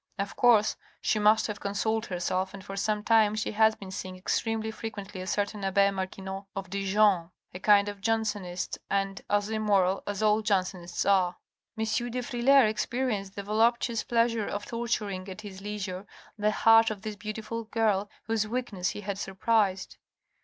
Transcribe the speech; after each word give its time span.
Of 0.17 0.35
course 0.35 0.77
she 0.99 1.19
must 1.19 1.45
have 1.45 1.59
consoled 1.59 2.07
herself 2.07 2.55
and 2.55 2.65
for 2.65 2.75
some 2.75 3.03
time 3.03 3.35
she 3.35 3.51
has 3.51 3.75
been 3.75 3.91
seeing 3.91 4.15
extremely 4.17 4.71
frequently 4.71 5.21
a 5.21 5.27
certain 5.27 5.63
abbe 5.63 5.91
Marquinot 5.91 6.45
of 6.55 6.71
Dijon, 6.71 7.29
a 7.53 7.59
kind 7.59 7.87
of 7.87 8.01
Jansenist, 8.01 8.79
and 8.89 9.21
as 9.29 9.51
immoral 9.51 10.01
as 10.07 10.23
all 10.23 10.41
Jansenists 10.41 11.05
are." 11.05 11.37
M. 11.77 11.83
de 11.85 12.23
Frilair 12.23 12.65
experienced 12.67 13.35
the 13.35 13.43
voluptuous 13.43 14.01
pleasure 14.03 14.47
of 14.47 14.65
tor 14.65 14.87
turing 14.87 15.29
at 15.29 15.41
his 15.41 15.61
leisure 15.61 16.07
the 16.35 16.49
heart 16.49 16.89
of 16.89 17.03
this 17.03 17.15
beautiful 17.15 17.65
girl 17.65 18.09
whose 18.23 18.47
weakness 18.47 18.89
he 18.89 19.01
had 19.01 19.19
surprised. 19.19 19.97